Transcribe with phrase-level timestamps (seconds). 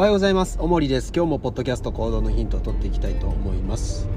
[0.00, 0.56] おはようございます。
[0.58, 1.12] おもりです。
[1.14, 4.08] 今日もポッドキャスト行動のヒントを取っていきたいと思います。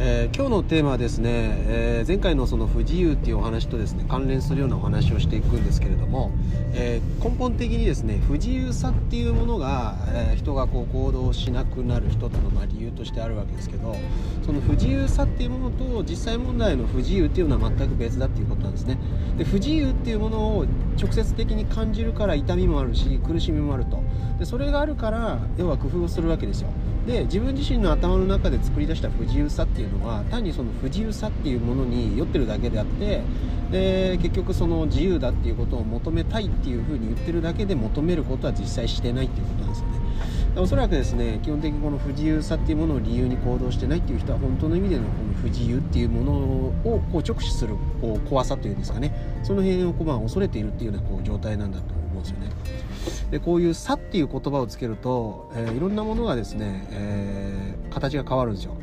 [0.00, 1.30] えー今日のテーマはですね、
[1.66, 6.30] えー前回のその不自由っていうお話とですね関連するようなお話をしていくんですけれども、
[6.72, 13.96] えー根本的にですね不自由さっていうものが、え人がこう行動しなくなる一つのまあ理由としてあるわけですけど
[14.46, 18.98] その不自由さっていうものと実際問題の不自由っていうのは全く別だっていうことなんですね。
[19.36, 24.00] で不自由っていうものを直接的に感じるから痛みもあるし苦しみもあると。
[24.38, 26.68] でそれがあるから要は工夫をするわけですよ。
[27.08, 33.22] で自分自身の頭の中で作り出した不自由さっていうのは単にその不自由さっていうものに酔ってるだけであって
[33.72, 39.98] で結局その自由だっていうことを求めたいっていうふうに言ってるだけで求めることは実際してないっていうことなんですよね。
[40.56, 46.74] おそらくですね基本的にこの不自由さっていうものを理由に行動してないっていう人は本当の意味でのこの不自由っていうものを
[47.10, 49.14] こう直視するこう怖さというんですかね。
[49.42, 51.84] その辺をこうまあ恐れているっていうようなこう状態なんだと
[52.18, 52.48] 思うんですよね。
[53.30, 58.74] でこういう「さ」っていう言葉をつけると、えーいろんなものがですね、えー形が変わるんですよ。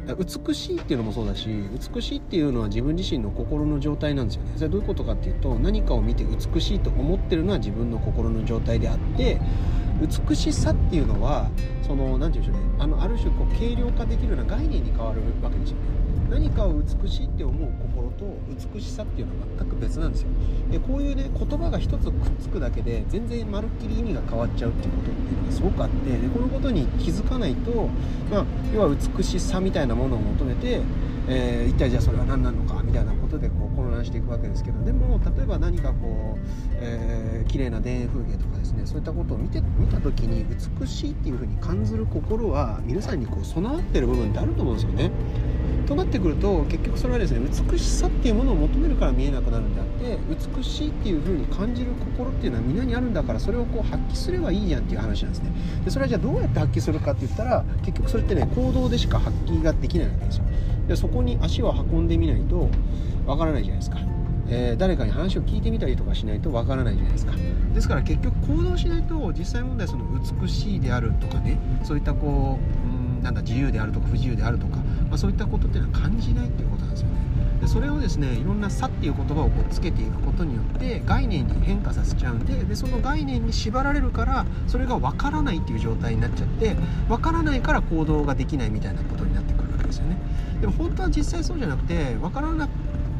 [0.47, 1.47] 美しいっていうのもそうだし
[1.93, 4.53] 美しいっていうのは自分自身の心の状態なんですよね。
[4.55, 9.39] それどういうことかっていうと何かを見て美しいと思ってるのは自分の心の状態であって
[10.27, 11.49] 美しさっていうのは
[11.83, 12.75] その何て言うんでしょうね。
[12.79, 15.83] あのある種こう軽量化できるような概念に変わるわけですよね。
[16.29, 18.37] 何かを美しいって思う心と
[18.73, 20.27] 美しさっていうのは全く別なんですよ
[20.71, 27.89] でこういうね言葉が一つくっつくだけで全然まるっきり意味が変わっちゃうっていうことっていうのがすごくあってでこのことに気づかないと、
[28.31, 30.81] まあ、要は美しさみたいなものを求めて、
[31.27, 36.39] えー一体じゃあそれは何なのかみたいなことでこう混乱していくわけですけどでも例えば何かこう、
[36.75, 40.45] えー綺麗な田園風景とかですねそういったことを見て見た時に
[40.79, 45.11] 美しいっていうふうに感じる心は皆さんにこう備わってる部分ってあると思うんですよね。
[45.85, 47.39] となってくると結局それはですね
[47.71, 50.17] 美しさっていうものを求めるから見えなくなるんであって
[50.57, 55.51] 美しいっていう風に感じる心っていうのは皆にあるんだからそれをこう発揮すればいいじゃんっていう話なんですね。
[55.85, 60.43] でそれはじゃあどうやって発揮するかって言ったら結局それってね行動でしか発揮ができないわけですよ。
[60.87, 62.69] でそこに足を運んでみないと
[63.25, 63.99] わからないじゃないですか。
[64.47, 67.33] えー誰かに話を聞いてみたりとかしないとわからないじゃないですか。
[67.73, 70.05] ですから結局行動しないと実際問題その
[70.41, 74.77] 美しいであるとかねそういったこううんなんだ自由であるとか不自由であるとか、
[75.09, 77.15] まあ、そういったことっていうのは感じないっていうことなんですよね。
[77.59, 86.75] でそれをですねいろんな「差」っていう言葉をこうつけていくことによって概念に変化させちゃうんででその概念に縛られるからそれが分からないっていう状態になっちゃって
[87.07, 90.17] 分からないから行動ができないみたいなことになってくるわけですよね。
[90.61, 92.69] でも本当は実際そうじゃなくて分からな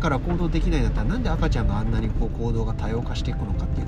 [0.02, 3.85] から行動できないんだったらなんで赤ちゃんがあんなにこう行動が多様化していくのかっていう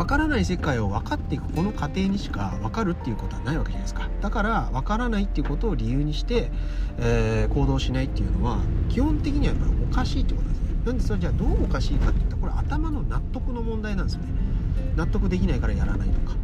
[0.00, 4.08] 分からない世界を分かっていくこの過程にしか分かるっていうことはないわけじゃないですか。
[4.22, 6.50] だから分からないっていうことを理由にして、
[6.98, 10.82] えー行動しないっていうのは基本的にはやっぱりおかしいってことなんですね。
[10.86, 14.28] なんでそれじゃあどうおかしいかっていったらこれ頭の納得の問題なんですよね。
[14.96, 16.34] 納得できないからやらないとか。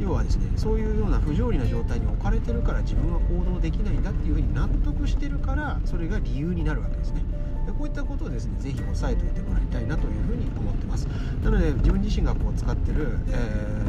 [0.00, 7.22] 要はですねそういうような不条理な状態に置かれてるから自分は行動できないんだっていうふうに納得してるからそれが理由になるわけですね。
[7.70, 11.06] こういったことをですねぜひ押さえておいてもらいたいなというふうに思ってます。
[11.42, 13.32] なので自分自身がこう使ってる、え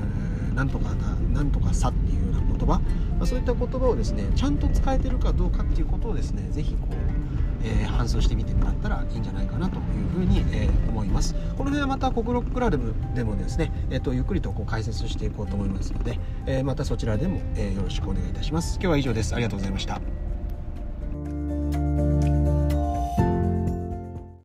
[0.09, 0.23] ー
[0.53, 0.95] なんとかだ
[1.33, 2.81] なんとかさっていうような言葉、ま
[3.21, 6.95] あ、そういった言葉をですねちゃんと使えてるかどうかっていうことをですねぜひこう
[7.65, 11.33] えー、反芻してみてもらったらいいんじゃないかなというふうに、えー思います。
[11.33, 18.75] この辺はまた国録クラブでもですね、えー、とゆっくりとこう解説していこうと思いますので、えーまたそちらでも、えよろしくお願いいたします。
[18.75, 19.33] 今日は以上です。
[19.33, 20.22] ありがとうございました。